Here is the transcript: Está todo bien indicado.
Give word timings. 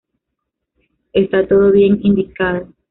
Está 1.13 1.47
todo 1.47 1.71
bien 1.71 1.99
indicado. 2.01 2.69